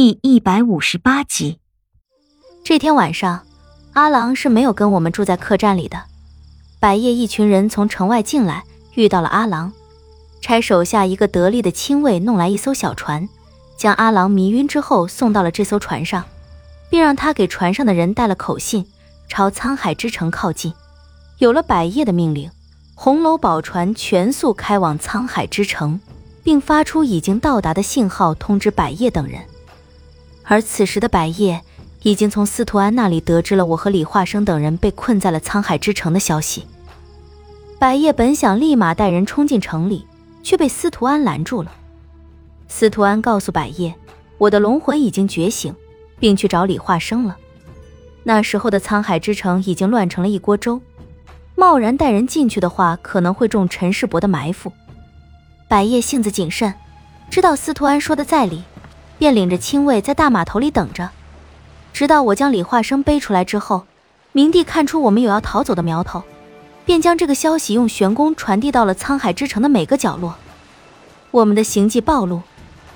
[0.00, 1.58] 第一百五十八集。
[2.62, 3.44] 这天晚上，
[3.94, 6.04] 阿郎是没有跟我们住在客栈里的。
[6.78, 8.62] 百叶一群人从城外进来，
[8.94, 9.72] 遇到了阿郎，
[10.40, 13.28] 差手下一个得力的亲卫弄来一艘小船，
[13.76, 16.24] 将阿郎迷晕之后送到了这艘船上，
[16.88, 18.86] 并让他给船上的人带了口信，
[19.28, 20.72] 朝沧海之城靠近。
[21.38, 22.48] 有了百叶的命令，
[22.94, 26.00] 红楼宝船全速开往沧海之城，
[26.44, 29.42] 并发出已经到达的信号通知百叶等人。
[30.50, 31.60] 而此时的百叶
[32.02, 36.66] 已经从司徒安那里得知了我和李化生等人被困在了沧海之城的消息。
[37.78, 40.06] 百叶本想立马带人冲进城里，
[40.42, 41.70] 却被司徒安拦住了。
[42.66, 43.94] 司徒安告诉百叶，
[44.38, 45.74] 我的龙魂已经觉醒，
[46.18, 47.36] 并去找李化生了。
[48.24, 50.80] 那时候的沧海之城已经乱成了一锅粥，
[51.56, 54.72] 贸然带人进去的话，可能会中陈世伯的埋伏。
[55.68, 56.72] 百叶性子谨慎，
[57.30, 58.62] 知道司徒安说的在理。
[59.18, 61.10] 便领着亲卫在大码头里等着，
[61.92, 63.84] 直到我将李化生背出来之后，
[64.30, 66.22] 明帝看出我们有要逃走的苗头，
[66.84, 70.36] 便将这个消息用玄功传递到了沧海之城的每个角落。
[71.32, 72.42] 我们的行迹暴露，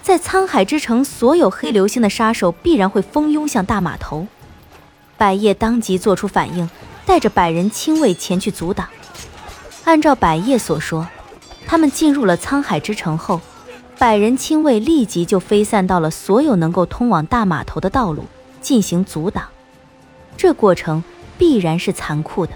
[0.00, 4.26] 在沧海之城，所有黑流星的杀手必然会蜂拥向大码头。
[5.18, 6.70] 百叶当即做出反应，
[7.04, 8.88] 带着百人亲卫前去阻挡。
[9.84, 11.08] 按照百叶所说，
[11.66, 13.40] 他们进入了沧海之城后。
[14.02, 18.24] 百人亲卫立即就飞散到了所有能够通往大码头的道路，
[18.60, 19.48] 进行阻挡。
[20.36, 21.04] 这过程
[21.38, 22.52] 必然是残酷的。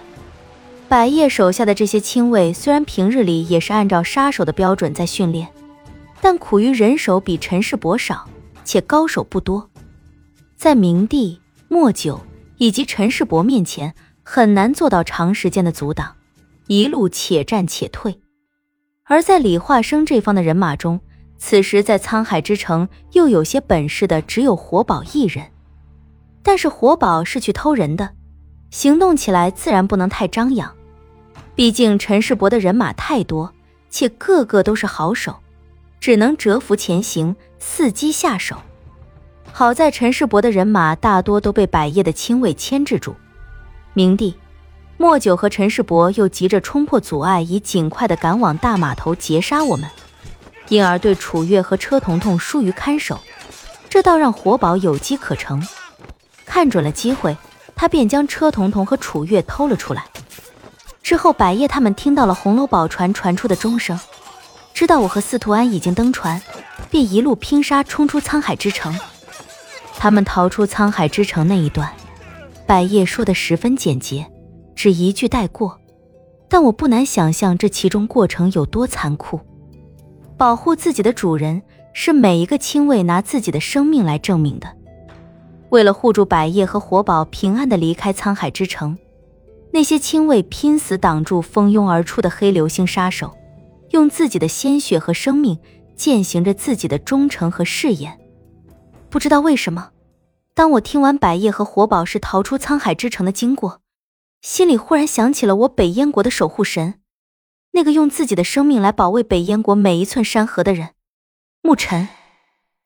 [0.88, 5.46] 百叶手下的这些亲卫虽然平日里也是按照杀手的标准在训练，
[6.20, 8.28] 但苦于人手比陈世伯少，
[8.64, 9.70] 且高手不多，
[10.56, 11.38] 在明帝、
[11.68, 12.20] 莫九
[12.56, 13.94] 以及陈世伯面前，
[14.24, 16.16] 很难做到长时间的阻挡，
[16.66, 18.20] 一路且战且退。
[19.04, 20.98] 而在李化生这方的人马中，
[21.38, 25.46] 此时，在沧海之城又有些本事的只有活宝一人，
[26.42, 28.10] 但是活宝是去偷人的，
[28.70, 30.72] 行动起来自然不能太张扬。
[31.54, 33.52] 毕竟陈世伯的人马太多，
[33.90, 35.36] 且个个都是好手，
[36.00, 38.56] 只能蛰伏前行，伺机下手。
[39.52, 43.14] 好在陈世伯的人马大多都被百叶的亲卫牵制住，
[43.94, 44.34] 明帝、
[44.96, 49.88] 莫九和陈世伯又急着冲破阻碍，以尽快的赶往大码头截杀我们。
[50.68, 53.20] 因而对楚月和车彤彤疏于看守，
[53.88, 55.62] 这倒让活宝有机可乘。
[56.44, 57.36] 看准了机会，
[57.74, 60.04] 他便将车彤彤和楚月偷了出来。
[61.02, 63.98] 之后，百叶他们听到了红楼宝船传出的钟声，
[64.74, 66.42] 知道我和司徒安已经登船，
[66.90, 68.98] 便一路拼杀冲出沧海之城。
[69.98, 71.92] 他们逃出沧海之城那一段，
[72.66, 74.26] 百叶说的十分简洁，
[74.74, 75.80] 只一句带过。
[76.48, 79.40] 但我不难想象这其中过程有多残酷。
[80.36, 81.62] 保护自己的主人
[81.94, 84.68] 是每一个亲卫拿自己的生命来证明的。
[85.70, 88.96] 为了护住百叶和活宝平安的离开沧海之城，
[89.72, 93.34] 那些亲卫拼死挡住蜂拥而出的黑流星杀手，
[93.90, 95.58] 用自己的鲜血和生命
[95.96, 98.18] 践行着自己的忠诚和誓言。
[99.08, 99.90] 不知道为什么，
[100.54, 103.80] 当我听完百叶和活宝是逃出沧海之城的经过，
[104.42, 106.94] 心里忽然想起了我北燕国的守护神。
[107.76, 110.92] 那个用自己的生命来保卫北燕国每一寸山河的人，
[111.60, 112.08] 牧尘，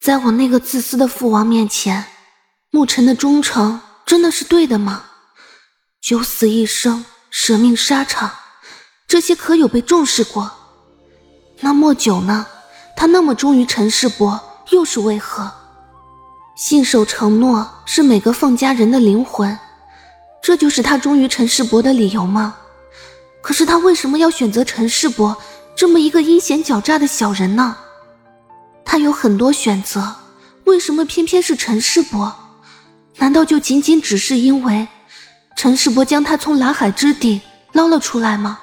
[0.00, 2.06] 在我那个自私的父王面前，
[2.72, 5.04] 牧尘的忠诚真的是对的吗？
[6.02, 8.32] 九死一生，舍命沙场，
[9.06, 10.50] 这些可有被重视过？
[11.60, 12.44] 那莫九呢？
[12.96, 14.40] 他那么忠于陈世伯，
[14.72, 15.52] 又是为何？
[16.56, 19.56] 信守承诺是每个凤家人的灵魂，
[20.42, 22.56] 这就是他忠于陈世伯的理由吗？
[23.42, 25.36] 可是他为什么要选择陈世伯
[25.74, 27.76] 这么一个阴险狡诈的小人呢？
[28.84, 30.16] 他有很多选择，
[30.64, 32.34] 为什么偏偏是陈世伯？
[33.16, 34.86] 难道就仅仅只是因为
[35.56, 37.40] 陈世伯将他从蓝海之底
[37.72, 38.58] 捞了出来吗？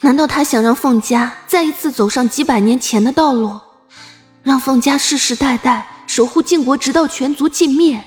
[0.00, 3.58] 难道他想让凤家再一次走上几百年前的道路，
[4.42, 8.02] 让凤家世世代代守护晋国，直到全族尽灭，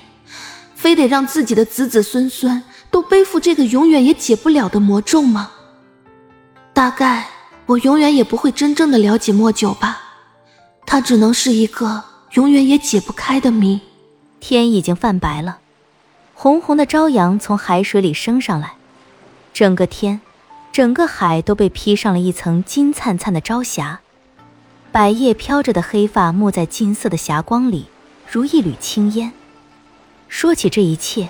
[0.74, 5.50] 非得让自己的子子孙孙都背负这个永远也解不了的魔咒吗？
[6.72, 7.26] 大概
[7.66, 10.00] 我永远也不会真正的了解莫九吧，
[10.86, 12.02] 他只能是一个
[12.32, 13.80] 永远也解不开的谜。
[14.40, 15.58] 天已经泛白了，
[16.34, 18.72] 红红的朝阳从海水里升上来，
[19.52, 20.20] 整个天，
[20.72, 24.00] 整个海都被披上了一层金灿灿的朝霞。
[24.90, 27.86] 百叶飘着的黑发没在金色的霞光里，
[28.26, 29.32] 如一缕青烟。
[30.28, 31.28] 说起这一切，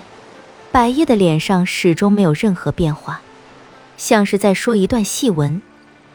[0.71, 3.21] 百叶的脸上始终没有任何变化。
[4.01, 5.61] 像是在说一段戏文，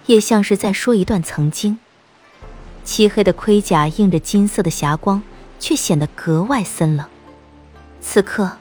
[0.06, 1.78] 也像是在说一段曾经。
[2.82, 5.22] 漆黑的盔甲映着金色的霞光，
[5.60, 7.06] 却显得格外森冷。
[8.00, 8.56] 此刻，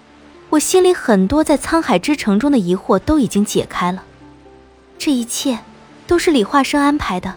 [0.51, 4.03] 我心里很多在沧海之城中的疑惑都已经解开了。
[4.99, 5.57] 这一切
[6.05, 7.33] 都是李化生安排的，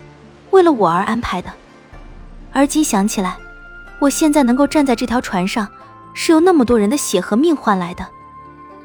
[0.50, 1.50] 为了我而安排的。
[2.52, 3.38] 而今想起来，
[3.98, 5.66] 我现在能够站在这条船上，
[6.12, 8.06] 是由那么多人的血和命换来的。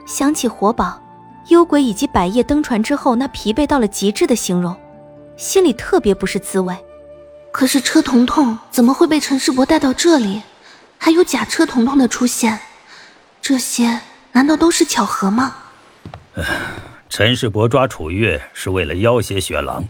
[0.05, 1.01] 想起活宝、
[1.49, 4.75] 幽鬼以及百叶登船之后那疲惫到了极致的形容，
[5.35, 6.75] 心里特别不是滋味。
[7.51, 10.41] 可是车彤彤怎么会被陈世伯带到这里？
[10.97, 12.59] 还有假车彤彤的出现，
[13.41, 13.99] 这些
[14.31, 15.55] 难道都是巧合吗？
[17.09, 19.85] 陈世伯抓楚月是为了要挟雪狼。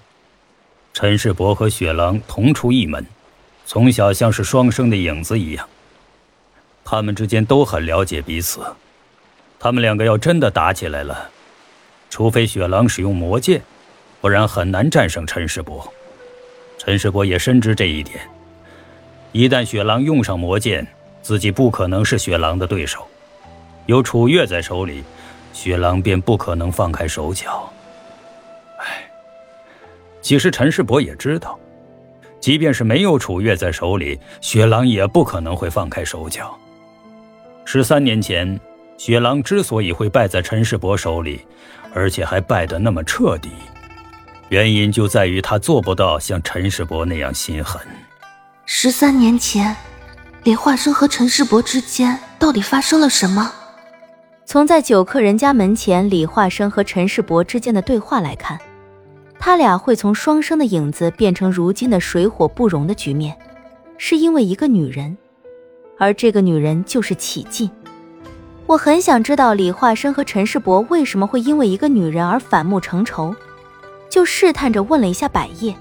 [0.91, 3.05] 陈世伯和雪狼同出一门，
[3.65, 5.69] 从小像是双生的影子一样。
[6.83, 8.61] 他们之间都很了解彼此。
[9.57, 11.29] 他们两个要真的打起来了，
[12.13, 13.59] 除非雪狼使用魔剑，
[14.21, 15.91] 不然很难战胜陈世伯。
[16.77, 18.19] 陈世伯也深知这一点。
[19.31, 20.85] 一旦雪狼用上魔剑，
[21.23, 23.03] 自己不可能是雪狼的对手。
[23.87, 25.03] 有楚月在手里，
[25.53, 27.67] 雪狼便不可能放开手脚。
[28.77, 29.09] 唉，
[30.21, 31.57] 其实陈世伯也知道，
[32.39, 36.55] 即便是没有楚月在手里，雪狼也不可能会放开手脚。
[37.65, 38.59] 十三年前，
[38.97, 41.41] 雪狼之所以会败在陈世伯手里，
[41.93, 43.49] 而且还败得那么彻底。
[44.49, 47.81] 原因就在于他做不到像陈世伯那样心狠。
[48.65, 49.75] 十三年前，
[50.43, 53.51] 李化生和陈世伯之间到底发生了什么？
[54.45, 58.59] 从在酒客人家门前李化生和陈世伯之间的对话来看，
[59.39, 63.35] 他俩会从双生的影子变成如今的水火不容的局面，
[63.97, 65.17] 是因为一个女人，
[65.97, 67.69] 而这个女人就是启静。
[68.65, 73.35] 我很想知道李化生和陈世伯为什么会因为一个女人而反目成仇。
[74.09, 75.75] 就试探着问了一下百叶，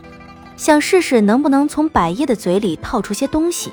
[0.56, 3.70] 想试试能不能从百叶的嘴里套出些东西。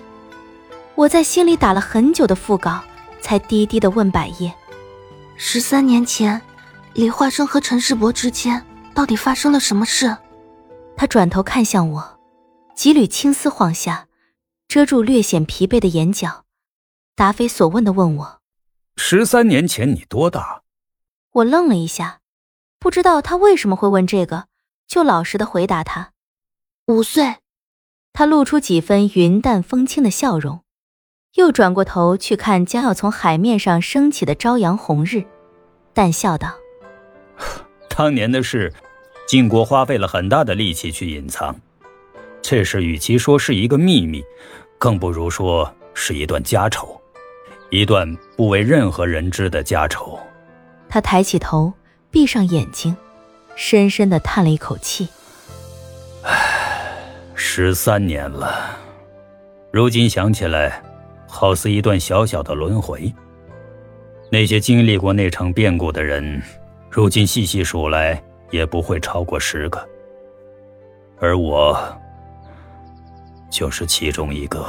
[0.95, 2.83] 我在心里打了很久的腹稿，
[3.21, 4.53] 才低低的问百叶
[5.37, 6.41] ：“十三年前，
[6.93, 8.61] 李化生和陈世伯之间
[8.93, 10.17] 到底发生了什么事？”
[10.97, 12.19] 他转头看向我，
[12.75, 14.07] 几缕青丝晃下，
[14.67, 16.43] 遮住略显疲惫的眼角，
[17.15, 18.38] 答非所问的问我
[19.01, 20.63] ：“十三年前你多大？”
[21.31, 22.19] 我愣了一下，
[22.79, 24.47] 不知道他为什么会问这个。
[24.89, 26.11] 就老实的回答他，
[26.87, 27.37] 五岁。
[28.11, 30.63] 他露出几分云淡风轻的笑容，
[31.35, 35.23] 又转过头去看将要从海面上升起的朝阳红日，
[35.93, 36.55] 淡笑道：
[37.95, 38.73] “当年的事，
[39.27, 41.55] 晋国花费了很大的力气去隐藏。
[42.41, 44.21] 这事与其说是一个秘密，
[44.77, 46.98] 更不如说是一段家丑，
[47.69, 50.19] 一段不为任何人知的家仇。”
[50.89, 51.73] 他抬起头，
[52.09, 52.95] 闭上眼睛。
[53.55, 55.09] 深深的叹了一口气，
[56.23, 56.97] 唉，
[57.35, 58.77] 十三年了，
[59.69, 60.81] 如今想起来，
[61.27, 63.13] 好似一段小小的轮回。
[64.31, 66.41] 那些经历过那场变故的人，
[66.89, 69.85] 如今细细数来，也不会超过十个。
[71.19, 71.77] 而我，
[73.51, 74.65] 就是其中一个。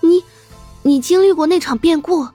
[0.00, 0.24] 你，
[0.82, 2.28] 你经历过那场变故？